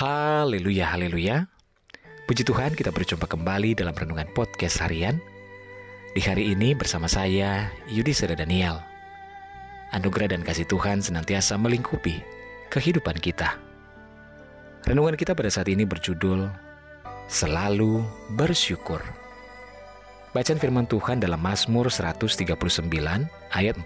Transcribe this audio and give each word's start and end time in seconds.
Haleluya, 0.00 0.96
haleluya. 0.96 1.44
Puji 2.24 2.40
Tuhan 2.48 2.72
kita 2.72 2.88
berjumpa 2.88 3.28
kembali 3.28 3.76
dalam 3.76 3.92
Renungan 3.92 4.32
Podcast 4.32 4.80
Harian. 4.80 5.20
Di 6.16 6.24
hari 6.24 6.56
ini 6.56 6.72
bersama 6.72 7.04
saya, 7.04 7.68
Yudi 7.84 8.16
Seda 8.16 8.32
Daniel. 8.32 8.80
Anugerah 9.92 10.32
dan 10.32 10.40
kasih 10.40 10.64
Tuhan 10.64 11.04
senantiasa 11.04 11.60
melingkupi 11.60 12.16
kehidupan 12.72 13.20
kita. 13.20 13.60
Renungan 14.88 15.20
kita 15.20 15.36
pada 15.36 15.52
saat 15.52 15.68
ini 15.68 15.84
berjudul 15.84 16.48
Selalu 17.28 18.00
Bersyukur. 18.40 19.04
Bacaan 20.32 20.56
firman 20.56 20.88
Tuhan 20.88 21.20
dalam 21.20 21.44
Mazmur 21.44 21.92
139 21.92 22.48
ayat 23.52 23.74
14 23.76 23.84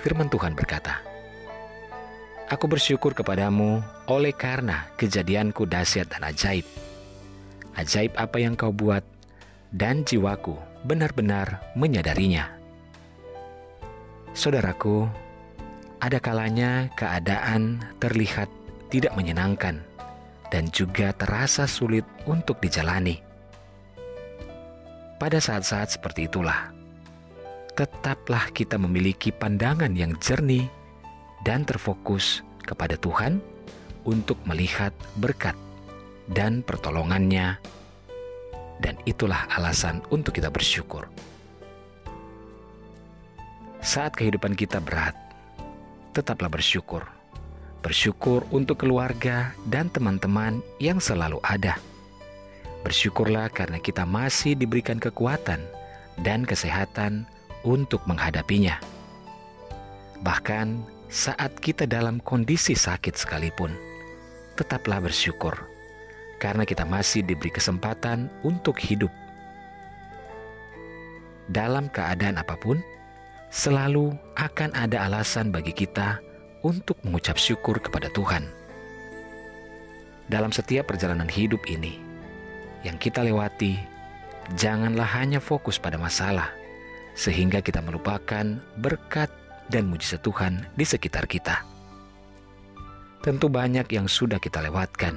firman 0.00 0.32
Tuhan 0.32 0.56
berkata, 0.56 1.09
Aku 2.50 2.66
bersyukur 2.66 3.14
kepadamu 3.14 3.78
oleh 4.10 4.34
karena 4.34 4.90
kejadianku 4.98 5.70
dahsyat 5.70 6.10
dan 6.10 6.26
ajaib. 6.26 6.66
Ajaib 7.78 8.10
apa 8.18 8.42
yang 8.42 8.58
kau 8.58 8.74
buat, 8.74 9.06
dan 9.70 10.02
jiwaku 10.02 10.58
benar-benar 10.82 11.62
menyadarinya. 11.78 12.50
Saudaraku, 14.34 15.06
ada 16.02 16.18
kalanya 16.18 16.90
keadaan 16.98 17.86
terlihat 18.02 18.50
tidak 18.90 19.14
menyenangkan 19.14 19.86
dan 20.50 20.66
juga 20.74 21.14
terasa 21.14 21.70
sulit 21.70 22.02
untuk 22.26 22.58
dijalani. 22.58 23.22
Pada 25.22 25.38
saat-saat 25.38 25.94
seperti 25.94 26.26
itulah, 26.26 26.74
tetaplah 27.78 28.50
kita 28.50 28.74
memiliki 28.74 29.30
pandangan 29.30 29.94
yang 29.94 30.18
jernih 30.18 30.79
dan 31.44 31.64
terfokus 31.64 32.44
kepada 32.64 32.96
Tuhan 33.00 33.40
untuk 34.04 34.40
melihat 34.48 34.92
berkat 35.20 35.56
dan 36.30 36.62
pertolongannya 36.62 37.58
dan 38.80 38.96
itulah 39.04 39.44
alasan 39.52 40.00
untuk 40.08 40.36
kita 40.36 40.48
bersyukur. 40.48 41.08
Saat 43.80 44.16
kehidupan 44.16 44.56
kita 44.56 44.80
berat, 44.80 45.16
tetaplah 46.12 46.52
bersyukur. 46.52 47.04
Bersyukur 47.80 48.44
untuk 48.52 48.84
keluarga 48.84 49.56
dan 49.72 49.88
teman-teman 49.88 50.60
yang 50.76 51.00
selalu 51.00 51.40
ada. 51.40 51.80
Bersyukurlah 52.84 53.48
karena 53.52 53.80
kita 53.80 54.04
masih 54.04 54.52
diberikan 54.52 55.00
kekuatan 55.00 55.64
dan 56.20 56.44
kesehatan 56.44 57.24
untuk 57.64 58.04
menghadapinya. 58.04 58.76
Bahkan 60.20 60.99
saat 61.10 61.58
kita 61.58 61.90
dalam 61.90 62.22
kondisi 62.22 62.78
sakit 62.78 63.18
sekalipun, 63.18 63.74
tetaplah 64.54 65.02
bersyukur 65.02 65.58
karena 66.38 66.62
kita 66.62 66.86
masih 66.86 67.26
diberi 67.26 67.50
kesempatan 67.50 68.30
untuk 68.46 68.78
hidup. 68.78 69.10
Dalam 71.50 71.90
keadaan 71.90 72.38
apa 72.38 72.54
pun, 72.54 72.78
selalu 73.50 74.14
akan 74.38 74.70
ada 74.70 75.10
alasan 75.10 75.50
bagi 75.50 75.74
kita 75.74 76.22
untuk 76.62 76.94
mengucap 77.02 77.34
syukur 77.34 77.82
kepada 77.82 78.06
Tuhan. 78.14 78.46
Dalam 80.30 80.54
setiap 80.54 80.94
perjalanan 80.94 81.26
hidup 81.26 81.66
ini 81.66 81.98
yang 82.86 82.94
kita 83.02 83.26
lewati, 83.26 83.82
janganlah 84.54 85.10
hanya 85.18 85.42
fokus 85.42 85.74
pada 85.74 85.98
masalah, 85.98 86.54
sehingga 87.18 87.58
kita 87.58 87.82
melupakan 87.82 88.62
berkat 88.78 89.39
dan 89.70 89.86
mujizat 89.86 90.20
Tuhan 90.26 90.66
di 90.74 90.82
sekitar 90.82 91.30
kita. 91.30 91.62
Tentu 93.22 93.46
banyak 93.46 93.86
yang 93.94 94.10
sudah 94.10 94.42
kita 94.42 94.58
lewatkan. 94.58 95.14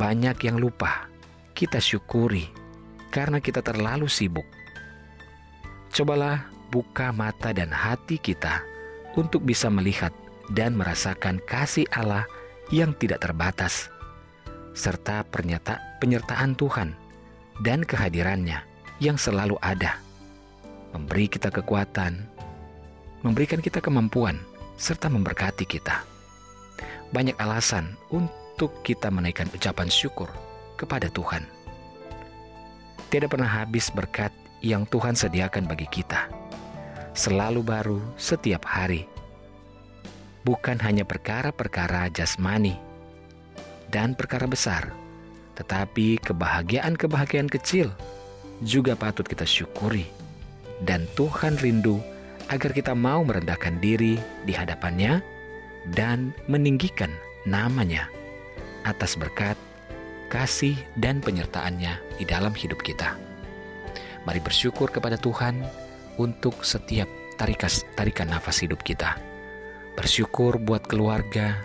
Banyak 0.00 0.40
yang 0.48 0.56
lupa 0.56 1.06
kita 1.52 1.82
syukuri 1.82 2.48
karena 3.12 3.42
kita 3.42 3.60
terlalu 3.60 4.08
sibuk. 4.08 4.46
Cobalah 5.92 6.48
buka 6.72 7.10
mata 7.10 7.52
dan 7.52 7.72
hati 7.72 8.20
kita 8.20 8.62
untuk 9.16 9.42
bisa 9.42 9.66
melihat 9.72 10.14
dan 10.52 10.76
merasakan 10.76 11.42
kasih 11.44 11.84
Allah 11.92 12.24
yang 12.70 12.92
tidak 12.96 13.24
terbatas, 13.24 13.88
serta 14.76 15.24
pernyata 15.26 15.80
penyertaan 15.98 16.54
Tuhan 16.54 16.92
dan 17.64 17.82
kehadirannya 17.82 18.62
yang 19.02 19.16
selalu 19.18 19.56
ada, 19.58 19.98
memberi 20.94 21.26
kita 21.26 21.50
kekuatan 21.50 22.37
memberikan 23.22 23.58
kita 23.58 23.82
kemampuan, 23.82 24.38
serta 24.78 25.10
memberkati 25.10 25.66
kita. 25.66 26.06
Banyak 27.10 27.40
alasan 27.40 27.96
untuk 28.14 28.70
kita 28.86 29.10
menaikkan 29.10 29.50
ucapan 29.50 29.90
syukur 29.90 30.28
kepada 30.78 31.10
Tuhan. 31.10 31.42
Tidak 33.08 33.26
pernah 33.26 33.48
habis 33.48 33.88
berkat 33.88 34.30
yang 34.60 34.84
Tuhan 34.86 35.16
sediakan 35.16 35.64
bagi 35.64 35.88
kita. 35.88 36.28
Selalu 37.16 37.64
baru 37.64 37.98
setiap 38.20 38.62
hari. 38.68 39.08
Bukan 40.46 40.78
hanya 40.84 41.02
perkara-perkara 41.02 42.12
jasmani 42.14 42.78
dan 43.90 44.14
perkara 44.14 44.46
besar, 44.46 44.92
tetapi 45.56 46.22
kebahagiaan-kebahagiaan 46.22 47.50
kecil 47.50 47.90
juga 48.62 48.94
patut 48.94 49.26
kita 49.26 49.48
syukuri. 49.48 50.06
Dan 50.78 51.10
Tuhan 51.18 51.58
rindu 51.58 51.98
agar 52.48 52.72
kita 52.72 52.96
mau 52.96 53.20
merendahkan 53.24 53.76
diri 53.80 54.16
di 54.44 54.52
hadapannya 54.56 55.20
dan 55.92 56.32
meninggikan 56.48 57.12
namanya 57.44 58.08
atas 58.84 59.16
berkat, 59.16 59.56
kasih, 60.32 60.76
dan 60.96 61.20
penyertaannya 61.20 62.00
di 62.16 62.24
dalam 62.24 62.52
hidup 62.56 62.80
kita. 62.80 63.16
Mari 64.24 64.40
bersyukur 64.40 64.92
kepada 64.92 65.16
Tuhan 65.20 65.60
untuk 66.20 66.64
setiap 66.64 67.08
tarikas, 67.40 67.84
tarikan 67.96 68.28
nafas 68.28 68.60
hidup 68.60 68.80
kita. 68.84 69.16
Bersyukur 69.96 70.60
buat 70.60 70.84
keluarga 70.84 71.56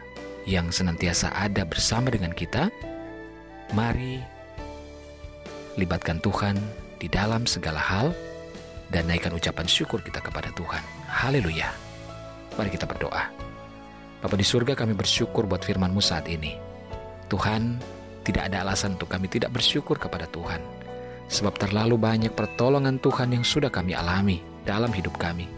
yang 0.44 0.72
senantiasa 0.72 1.32
ada 1.32 1.64
bersama 1.64 2.12
dengan 2.12 2.36
kita. 2.36 2.68
Mari 3.72 4.20
libatkan 5.80 6.20
Tuhan 6.22 6.60
di 7.02 7.08
dalam 7.10 7.48
segala 7.50 7.82
hal 7.82 8.14
dan 8.94 9.10
naikkan 9.10 9.34
ucapan 9.34 9.66
syukur 9.66 10.00
kita 10.06 10.22
kepada 10.22 10.54
Tuhan. 10.54 10.86
Haleluya. 11.10 11.74
Mari 12.54 12.70
kita 12.70 12.86
berdoa. 12.86 13.34
Bapa 14.22 14.36
di 14.38 14.46
surga 14.46 14.78
kami 14.78 14.94
bersyukur 14.94 15.50
buat 15.50 15.66
firman-Mu 15.66 16.00
saat 16.00 16.30
ini. 16.30 16.56
Tuhan, 17.28 17.82
tidak 18.24 18.54
ada 18.54 18.64
alasan 18.64 18.96
untuk 18.96 19.10
kami 19.10 19.28
tidak 19.28 19.52
bersyukur 19.52 19.98
kepada 19.98 20.30
Tuhan. 20.30 20.62
Sebab 21.28 21.58
terlalu 21.58 21.98
banyak 21.98 22.32
pertolongan 22.32 23.02
Tuhan 23.02 23.34
yang 23.34 23.44
sudah 23.44 23.74
kami 23.74 23.98
alami 23.98 24.40
dalam 24.64 24.94
hidup 24.94 25.18
kami. 25.18 25.50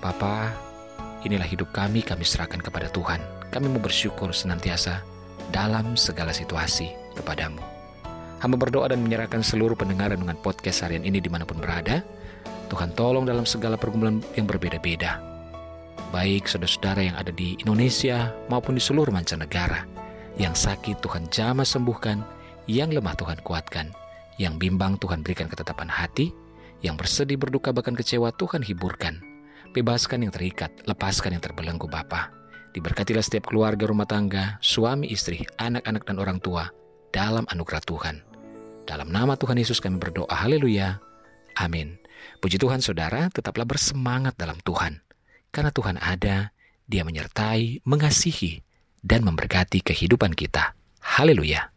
Papa, 0.00 0.50
inilah 1.22 1.44
hidup 1.44 1.70
kami, 1.70 2.00
kami 2.00 2.24
serahkan 2.24 2.64
kepada 2.64 2.88
Tuhan. 2.88 3.20
Kami 3.52 3.66
mau 3.68 3.82
bersyukur 3.82 4.32
senantiasa 4.32 5.04
dalam 5.52 5.94
segala 5.94 6.32
situasi 6.32 6.90
kepadamu. 7.14 7.60
Hamba 8.40 8.56
berdoa 8.56 8.88
dan 8.88 9.04
menyerahkan 9.04 9.44
seluruh 9.44 9.76
pendengaran 9.76 10.16
dengan 10.16 10.40
podcast 10.40 10.80
harian 10.80 11.04
ini 11.04 11.20
di 11.20 11.28
mana 11.28 11.44
pun 11.44 11.60
berada. 11.60 12.00
Tuhan 12.70 12.94
tolong 12.94 13.26
dalam 13.26 13.42
segala 13.42 13.74
pergumulan 13.74 14.22
yang 14.38 14.46
berbeda-beda. 14.46 15.18
Baik 16.14 16.46
saudara-saudara 16.46 17.02
yang 17.02 17.16
ada 17.18 17.34
di 17.34 17.58
Indonesia 17.58 18.30
maupun 18.46 18.78
di 18.78 18.82
seluruh 18.82 19.10
mancanegara. 19.10 19.86
Yang 20.38 20.70
sakit 20.70 21.02
Tuhan 21.02 21.26
jamah 21.28 21.66
sembuhkan, 21.66 22.22
yang 22.70 22.94
lemah 22.94 23.18
Tuhan 23.18 23.42
kuatkan, 23.42 23.90
yang 24.38 24.56
bimbang 24.56 24.96
Tuhan 25.02 25.26
berikan 25.26 25.50
ketetapan 25.50 25.90
hati, 25.90 26.30
yang 26.80 26.94
bersedih 26.94 27.36
berduka 27.36 27.74
bahkan 27.74 27.92
kecewa 27.98 28.30
Tuhan 28.38 28.62
hiburkan. 28.62 29.20
Bebaskan 29.70 30.26
yang 30.26 30.32
terikat, 30.34 30.70
lepaskan 30.86 31.38
yang 31.38 31.42
terbelenggu 31.42 31.86
Bapa. 31.86 32.34
Diberkatilah 32.74 33.22
setiap 33.22 33.50
keluarga 33.50 33.86
rumah 33.86 34.06
tangga, 34.06 34.58
suami 34.62 35.10
istri, 35.10 35.42
anak-anak 35.58 36.02
dan 36.06 36.16
orang 36.22 36.38
tua 36.38 36.70
dalam 37.10 37.46
anugerah 37.50 37.82
Tuhan. 37.82 38.16
Dalam 38.86 39.10
nama 39.10 39.38
Tuhan 39.38 39.58
Yesus 39.58 39.78
kami 39.78 40.02
berdoa, 40.02 40.30
haleluya, 40.30 40.98
amin. 41.60 42.00
Puji 42.40 42.56
Tuhan 42.56 42.80
saudara, 42.80 43.28
tetaplah 43.28 43.68
bersemangat 43.68 44.36
dalam 44.40 44.56
Tuhan. 44.64 45.04
Karena 45.52 45.68
Tuhan 45.68 45.96
ada, 46.00 46.56
dia 46.88 47.02
menyertai, 47.04 47.84
mengasihi, 47.84 48.64
dan 49.00 49.24
memberkati 49.24 49.84
kehidupan 49.84 50.32
kita. 50.36 50.72
Haleluya. 51.00 51.72